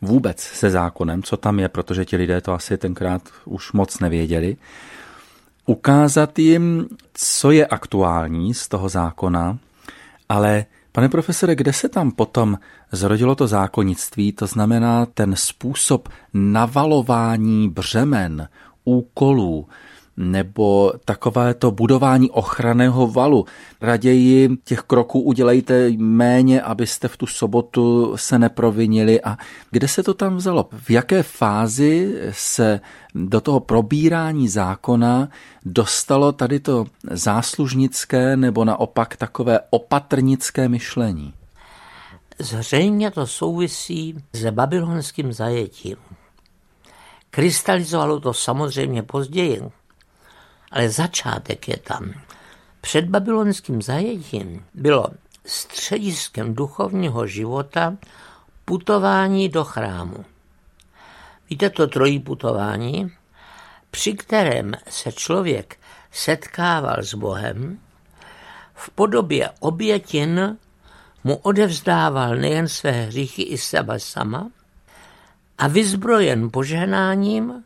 [0.01, 4.57] vůbec se zákonem, co tam je, protože ti lidé to asi tenkrát už moc nevěděli,
[5.65, 9.57] ukázat jim, co je aktuální z toho zákona,
[10.29, 12.57] ale pane profesore, kde se tam potom
[12.91, 18.47] zrodilo to zákonnictví, to znamená ten způsob navalování břemen,
[18.83, 19.67] úkolů,
[20.17, 23.45] nebo takové to budování ochranného valu.
[23.81, 29.21] Raději těch kroků udělejte méně, abyste v tu sobotu se neprovinili.
[29.21, 29.37] A
[29.71, 30.69] kde se to tam vzalo?
[30.71, 32.79] V jaké fázi se
[33.15, 35.29] do toho probírání zákona
[35.65, 41.33] dostalo tady to záslužnické nebo naopak takové opatrnické myšlení?
[42.39, 45.97] Zřejmě to souvisí s babylonským zajetím.
[47.29, 49.61] Krystalizovalo to samozřejmě později,
[50.71, 52.13] ale začátek je tam.
[52.81, 55.07] Před babylonským zajetím bylo
[55.45, 57.97] střediskem duchovního života
[58.65, 60.25] putování do chrámu.
[61.49, 63.11] Víte to trojí putování,
[63.91, 65.77] při kterém se člověk
[66.11, 67.79] setkával s Bohem,
[68.73, 70.57] v podobě obětin
[71.23, 74.49] mu odevzdával nejen své hříchy i sebe sama
[75.57, 77.63] a vyzbrojen požehnáním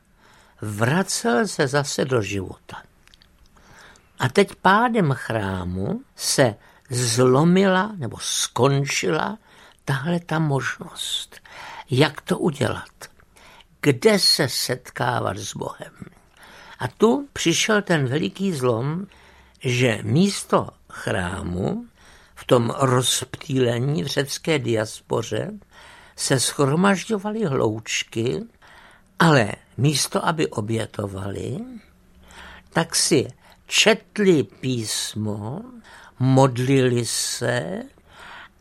[0.62, 2.89] vracel se zase do života.
[4.20, 6.56] A teď pádem chrámu se
[6.90, 9.38] zlomila nebo skončila
[9.86, 11.40] tahle ta možnost.
[11.90, 12.90] Jak to udělat?
[13.82, 15.94] Kde se setkávat s Bohem?
[16.80, 19.06] A tu přišel ten veliký zlom,
[19.60, 21.86] že místo chrámu
[22.36, 25.52] v tom rozptýlení v řecké diaspoře
[26.16, 28.44] se schromažďovaly hloučky,
[29.20, 31.60] ale místo, aby obětovali,
[32.74, 33.28] tak si
[33.70, 35.62] četli písmo,
[36.20, 37.84] modlili se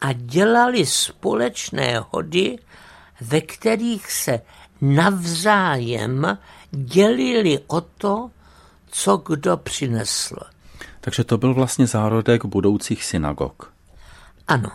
[0.00, 2.58] a dělali společné hody,
[3.20, 4.40] ve kterých se
[4.80, 6.38] navzájem
[6.70, 8.30] dělili o to,
[8.90, 10.36] co kdo přinesl.
[11.00, 13.72] Takže to byl vlastně zárodek budoucích synagog.
[14.48, 14.70] Ano,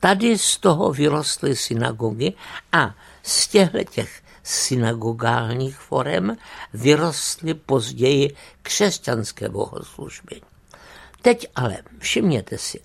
[0.00, 2.32] tady z toho vyrostly synagogy
[2.72, 6.36] a z těchto těch synagogálních forem
[6.74, 10.40] vyrostly později křesťanské bohoslužby.
[11.22, 12.80] Teď ale všimněte si,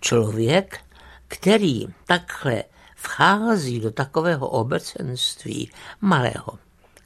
[0.00, 0.80] člověk,
[1.28, 5.70] který takhle vchází do takového obecenství
[6.00, 6.58] malého,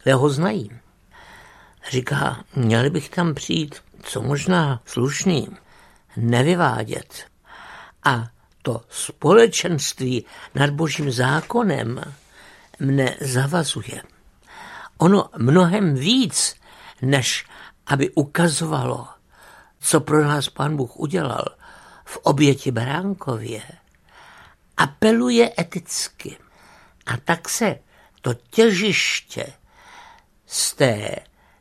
[0.03, 0.71] kde ho znají,
[1.91, 5.49] říká, měli bych tam přijít co možná slušný,
[6.17, 7.25] nevyvádět.
[8.05, 8.29] A
[8.63, 12.01] to společenství nad božím zákonem
[12.81, 14.03] mne zavazuje.
[14.99, 16.57] Ono mnohem víc,
[17.03, 17.47] než
[17.87, 19.09] aby ukazovalo,
[19.81, 21.45] co pro nás pán Bůh udělal
[22.05, 23.63] v oběti Beránkově,
[24.77, 26.39] apeluje eticky.
[27.07, 27.79] A tak se
[28.21, 29.53] to těžiště
[30.47, 31.17] z té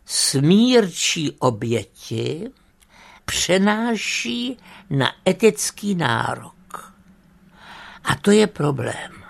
[0.05, 2.51] smírčí oběti
[3.25, 4.57] přenáší
[4.89, 6.93] na etický nárok.
[8.03, 9.20] A to je problém.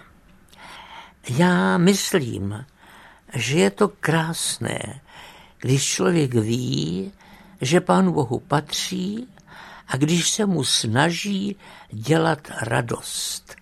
[1.37, 2.65] Já myslím,
[3.33, 5.01] že je to krásné,
[5.57, 7.11] když člověk ví,
[7.61, 9.27] že Pánu Bohu patří
[9.87, 11.55] a když se mu snaží
[11.89, 13.55] dělat radost.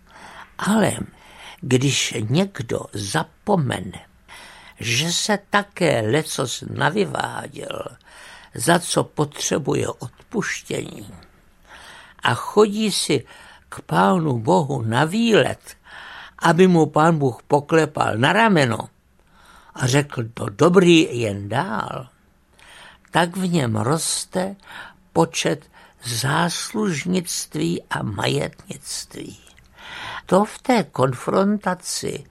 [0.58, 0.98] Ale
[1.62, 4.06] když někdo zapomene,
[4.80, 7.86] že se také lecos navyváděl,
[8.54, 11.10] za co potřebuje odpuštění
[12.24, 13.26] a chodí si
[13.70, 15.79] k Pánu Bohu na výlet
[16.42, 18.78] aby mu pán Bůh poklepal na rameno
[19.76, 22.08] a řekl to dobrý jen dál,
[23.12, 24.56] tak v něm roste
[25.14, 25.70] počet
[26.04, 29.40] záslužnictví a majetnictví.
[30.26, 32.24] To v té konfrontaci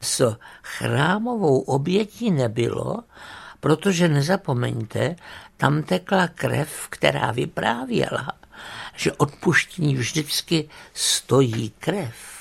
[0.00, 3.02] s chrámovou obětí nebylo,
[3.60, 5.16] protože nezapomeňte,
[5.56, 8.32] tam tekla krev, která vyprávěla,
[8.96, 12.35] že odpuštění vždycky stojí krev.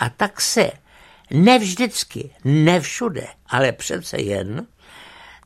[0.00, 0.70] A tak se
[1.30, 4.66] ne vždycky, ne všude, ale přece jen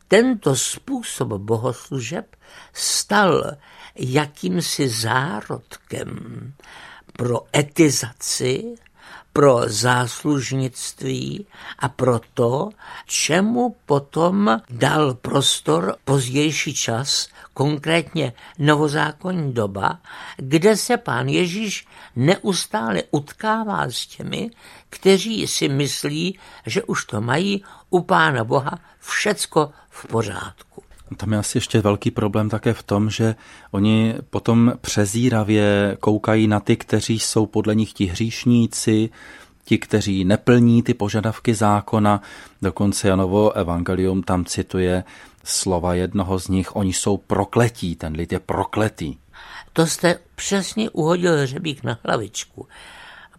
[0.08, 2.36] tento způsob bohoslužeb
[2.72, 3.44] stal
[3.96, 6.52] jakýmsi zárodkem
[7.12, 8.74] pro etizaci
[9.36, 11.46] pro záslužnictví
[11.78, 12.70] a pro to,
[13.06, 19.98] čemu potom dal prostor pozdější čas, konkrétně novozákonní doba,
[20.36, 24.50] kde se pán Ježíš neustále utkává s těmi,
[24.90, 30.73] kteří si myslí, že už to mají u pána Boha všecko v pořádku.
[31.16, 33.34] Tam je asi ještě velký problém také v tom, že
[33.70, 39.10] oni potom přezíravě koukají na ty, kteří jsou podle nich ti hříšníci,
[39.64, 42.22] ti, kteří neplní ty požadavky zákona.
[42.62, 45.04] Dokonce Janovo evangelium tam cituje
[45.44, 49.16] slova jednoho z nich, oni jsou prokletí, ten lid je prokletý.
[49.72, 52.68] To jste přesně uhodil hřebík na hlavičku.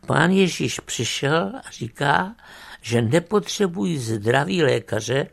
[0.05, 2.35] Pán Ježíš přišel a říká,
[2.81, 5.27] že nepotřebují zdraví lékaře,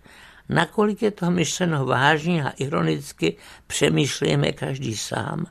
[0.52, 3.36] nakolik je to myšleno vážně a ironicky,
[3.66, 5.46] přemýšlíme každý sám,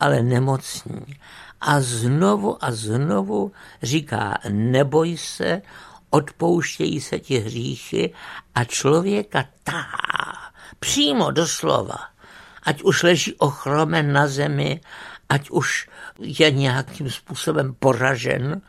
[0.00, 1.18] ale nemocní.
[1.60, 5.62] A znovu a znovu říká, neboj se,
[6.10, 8.14] odpouštějí se ti hříchy
[8.54, 11.98] a člověka tahá přímo doslova,
[12.62, 14.80] ať už leží ochromen na zemi,
[15.28, 15.88] ať už
[16.18, 18.62] je nějakým způsobem poražen,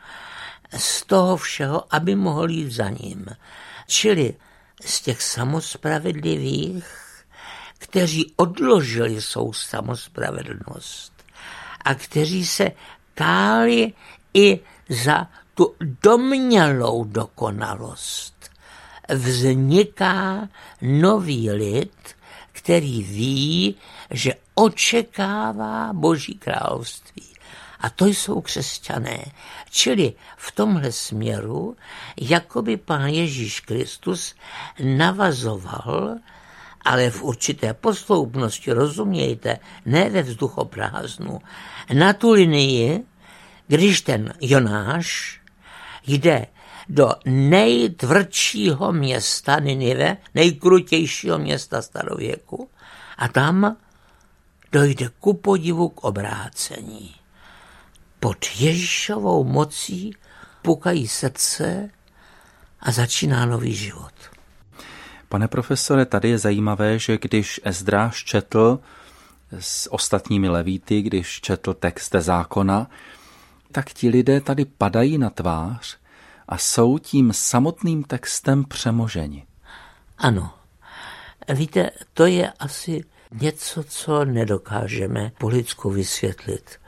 [0.76, 3.26] z toho všeho, aby mohl jít za ním.
[3.86, 4.34] Čili
[4.84, 6.86] z těch samospravedlivých,
[7.78, 11.12] kteří odložili svou samospravedlnost
[11.84, 12.72] a kteří se
[13.14, 13.92] káli
[14.34, 18.50] i za tu domnělou dokonalost.
[19.08, 20.48] Vzniká
[20.82, 22.16] nový lid,
[22.52, 23.76] který ví,
[24.10, 27.35] že očekává Boží království.
[27.80, 29.24] A to jsou křesťané.
[29.70, 31.76] Čili v tomhle směru,
[32.20, 34.34] jako by pán Ježíš Kristus
[34.80, 36.16] navazoval,
[36.84, 41.38] ale v určité posloupnosti, rozumějte, ne ve vzduchoprázdnu,
[41.92, 43.04] na tu linii,
[43.66, 45.40] když ten Jonáš
[46.06, 46.46] jde
[46.88, 52.70] do nejtvrdšího města Ninive, nejkrutějšího města starověku
[53.18, 53.76] a tam
[54.72, 57.14] dojde ku podivu k obrácení
[58.20, 60.12] pod Ježíšovou mocí
[60.62, 61.90] pukají srdce
[62.80, 64.12] a začíná nový život.
[65.28, 68.80] Pane profesore, tady je zajímavé, že když Ezdráš četl
[69.60, 72.90] s ostatními levíty, když četl text zákona,
[73.72, 75.98] tak ti lidé tady padají na tvář
[76.48, 79.46] a jsou tím samotným textem přemoženi.
[80.18, 80.54] Ano.
[81.54, 86.80] Víte, to je asi něco, co nedokážeme po lidsku vysvětlit.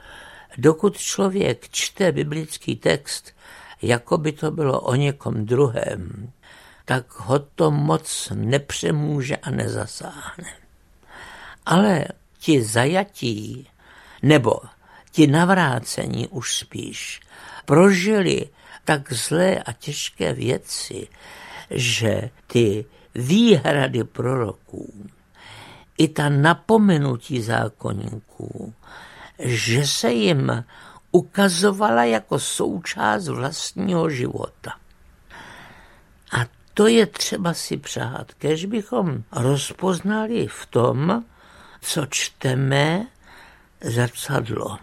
[0.57, 3.33] Dokud člověk čte biblický text,
[3.81, 6.31] jako by to bylo o někom druhém,
[6.85, 10.53] tak ho to moc nepřemůže a nezasáhne.
[11.65, 12.05] Ale
[12.39, 13.67] ti zajatí,
[14.21, 14.59] nebo
[15.11, 17.21] ti navrácení už spíš,
[17.65, 18.49] prožili
[18.85, 21.07] tak zlé a těžké věci,
[21.71, 22.85] že ty
[23.15, 25.09] výhrady proroků,
[25.97, 28.73] i ta napomenutí zákonníků
[29.39, 30.65] že se jim
[31.11, 34.73] ukazovala jako součást vlastního života.
[36.31, 41.25] A to je třeba si přát, kež bychom rozpoznali v tom,
[41.81, 43.07] co čteme,
[43.81, 44.77] zrcadlo.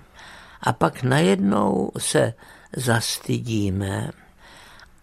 [0.60, 2.34] A pak najednou se
[2.76, 4.10] zastydíme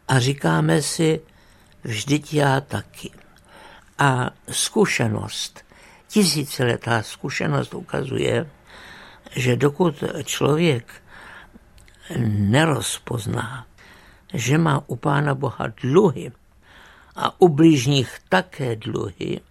[0.08, 1.22] a říkáme si,
[1.84, 3.12] vždyť já taky.
[3.98, 5.66] A zkušenost,
[6.08, 8.50] tisíciletá zkušenost ukazuje,
[9.36, 11.02] že dokud člověk
[12.28, 13.66] nerozpozná,
[14.34, 16.32] že má u Pána Boha dluhy
[17.16, 19.42] a u blížních také dluhy,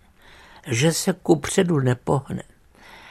[0.67, 2.43] že se ku předu nepohne.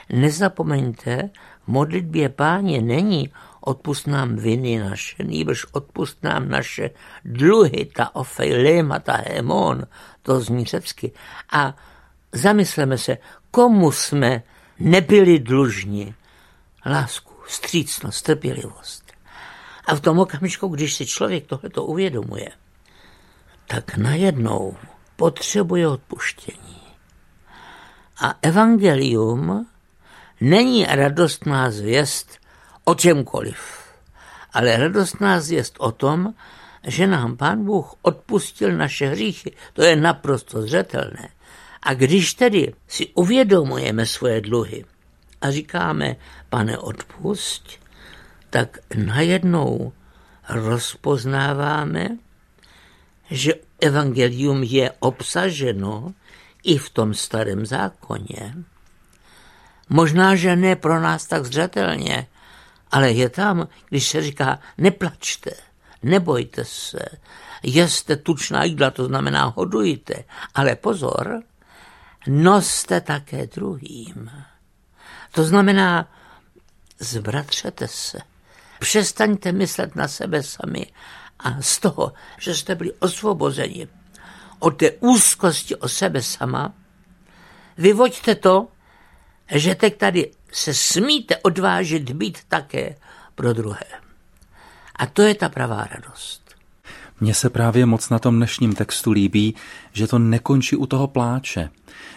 [0.09, 1.29] Nezapomeňte,
[1.63, 3.29] v modlitbě páně není
[3.61, 6.89] odpust nám viny naše, nýbrž odpust nám naše
[7.25, 9.83] dluhy, ta ofejlema, ta hemon,
[10.21, 11.11] to zní řecky.
[11.51, 11.75] A
[12.31, 13.17] zamysleme se,
[13.51, 14.43] komu jsme
[14.79, 16.13] nebyli dlužni
[16.85, 19.03] lásku, střícnost, trpělivost.
[19.85, 22.49] A v tom okamžiku, když si člověk tohleto uvědomuje,
[23.67, 24.77] tak najednou
[25.15, 26.81] potřebuje odpuštění.
[28.21, 29.67] A evangelium
[30.41, 32.39] není radostná zvěst
[32.83, 33.59] o čemkoliv,
[34.53, 36.33] ale radostná zvěst o tom,
[36.83, 39.55] že nám Pán Bůh odpustil naše hříchy.
[39.73, 41.29] To je naprosto zřetelné.
[41.83, 44.85] A když tedy si uvědomujeme svoje dluhy
[45.41, 46.15] a říkáme,
[46.49, 47.69] pane, odpust,
[48.49, 49.93] tak najednou
[50.49, 52.09] rozpoznáváme,
[53.31, 56.13] že evangelium je obsaženo
[56.63, 58.55] i v tom starém zákoně.
[59.89, 62.27] Možná, že ne pro nás tak zřetelně,
[62.91, 65.51] ale je tam, když se říká, neplačte,
[66.03, 67.05] nebojte se,
[67.63, 70.23] jeste tučná jídla, to znamená hodujte,
[70.55, 71.43] ale pozor,
[72.27, 74.31] noste také druhým.
[75.31, 76.07] To znamená,
[76.99, 78.19] zbratřete se,
[78.79, 80.85] přestaňte myslet na sebe sami
[81.39, 83.87] a z toho, že jste byli osvobozeni
[84.59, 86.73] od té úzkosti o sebe sama,
[87.77, 88.67] vyvoďte to,
[89.51, 92.95] že teď tady se smíte odvážit být také
[93.35, 93.85] pro druhé.
[94.95, 96.50] A to je ta pravá radost.
[97.21, 99.55] Mně se právě moc na tom dnešním textu líbí,
[99.93, 101.69] že to nekončí u toho pláče,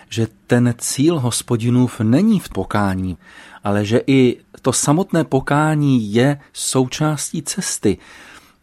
[0.09, 3.19] že ten cíl hospodinův není v pokání,
[3.65, 7.99] ale že i to samotné pokání je součástí cesty.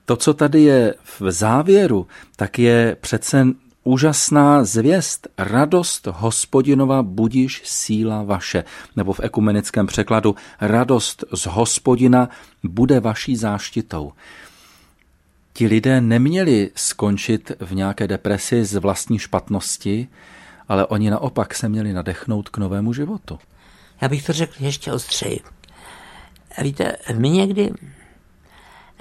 [0.05, 3.47] To, co tady je v závěru, tak je přece
[3.83, 8.63] úžasná zvěst, radost hospodinova budiš síla vaše.
[8.95, 12.29] Nebo v ekumenickém překladu radost z hospodina
[12.63, 14.11] bude vaší záštitou.
[15.53, 20.07] Ti lidé neměli skončit v nějaké depresi z vlastní špatnosti,
[20.67, 23.39] ale oni naopak se měli nadechnout k novému životu.
[24.01, 25.39] Já bych to řekl ještě ostřeji.
[26.61, 27.73] Víte, my někdy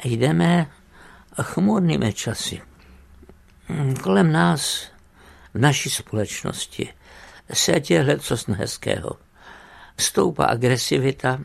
[0.04, 0.70] jdeme
[1.42, 2.60] chmurnými časy.
[4.02, 4.86] Kolem nás,
[5.54, 6.88] v naší společnosti,
[7.52, 9.10] se děje co hezkého.
[9.98, 11.40] Stoupá agresivita,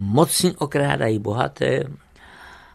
[0.00, 1.84] mocní okrádají bohaté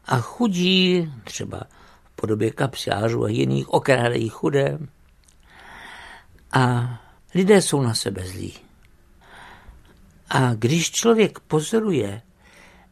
[0.06, 1.62] a chudí, třeba
[2.04, 4.80] v podobě kapsiářů a jiných, okrádají chudé.
[6.52, 6.90] A
[7.36, 8.54] lidé jsou na sebe zlí.
[10.30, 12.22] A když člověk pozoruje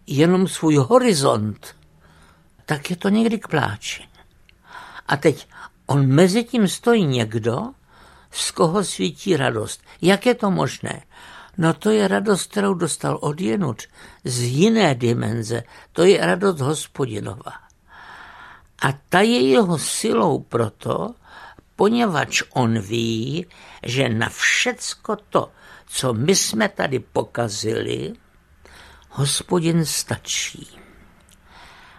[0.07, 1.76] jenom svůj horizont,
[2.66, 4.07] tak je to někdy k pláči.
[5.07, 5.47] A teď
[5.86, 7.70] on mezi tím stojí někdo,
[8.32, 9.84] z koho svítí radost.
[10.01, 11.03] Jak je to možné?
[11.58, 13.82] No to je radost, kterou dostal od jenut,
[14.24, 15.64] z jiné dimenze.
[15.91, 17.54] To je radost hospodinova.
[18.82, 21.16] A ta je jeho silou proto,
[21.76, 23.45] poněvadž on ví,
[23.84, 25.51] že na všecko to,
[25.88, 28.14] co my jsme tady pokazili,
[29.10, 30.68] hospodin stačí.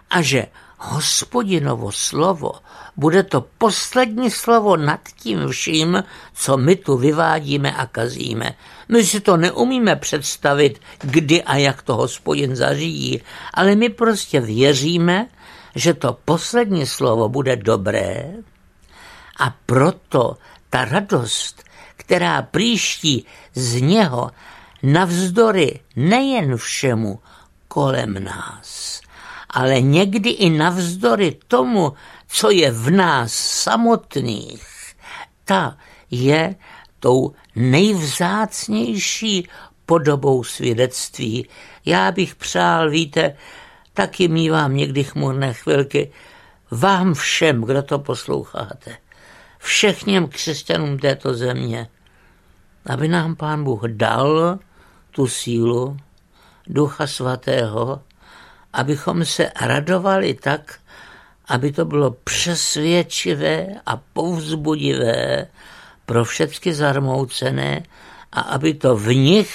[0.09, 0.47] A že
[0.85, 2.51] hospodinovo slovo
[2.97, 8.55] bude to poslední slovo nad tím vším, co my tu vyvádíme a kazíme.
[8.89, 13.21] My si to neumíme představit, kdy a jak to hospodin zařídí,
[13.53, 15.27] ale my prostě věříme,
[15.75, 18.33] že to poslední slovo bude dobré
[19.39, 20.37] a proto
[20.69, 21.63] ta radost,
[21.97, 24.31] která příští z něho
[24.83, 27.19] navzdory nejen všemu
[27.67, 29.01] kolem nás,
[29.55, 31.93] ale někdy i navzdory tomu,
[32.27, 34.67] co je v nás samotných,
[35.45, 35.77] ta
[36.11, 36.55] je
[36.99, 39.47] tou nejvzácnější
[39.85, 41.47] podobou svědectví.
[41.85, 43.35] Já bych přál, víte,
[43.93, 46.11] taky mývám někdy chmurné chvilky,
[46.71, 48.97] vám všem, kdo to posloucháte,
[49.57, 51.87] všechněm křesťanům této země,
[52.85, 54.59] aby nám Pán Bůh dal
[55.11, 55.97] tu sílu
[56.67, 58.01] Ducha Svatého,
[58.75, 60.79] abychom se radovali tak,
[61.47, 65.47] aby to bylo přesvědčivé a povzbudivé
[66.05, 67.83] pro všechny zarmoucené
[68.31, 69.53] a aby to v nich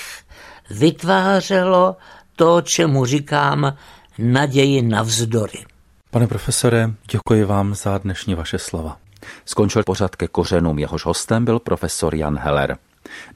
[0.71, 1.97] vytvářelo
[2.37, 3.77] to, čemu říkám
[4.19, 5.65] naději navzdory.
[6.11, 8.97] Pane profesore, děkuji vám za dnešní vaše slova.
[9.45, 12.77] Skončil pořad ke kořenům, jehož hostem byl profesor Jan Heller.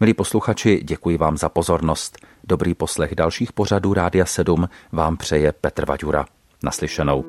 [0.01, 2.19] Milí posluchači, děkuji vám za pozornost.
[2.49, 6.27] Dobrý poslech dalších pořadů Rádia 7 vám přeje Petr Vaďura.
[6.65, 7.25] Naslyšenou.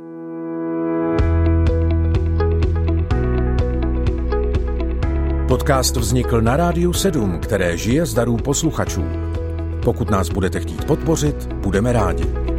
[5.48, 9.06] Podcast vznikl na Rádiu 7, které žije z darů posluchačů.
[9.84, 12.55] Pokud nás budete chtít podpořit, budeme rádi.